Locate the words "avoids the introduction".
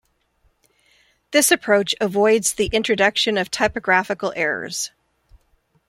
2.01-3.37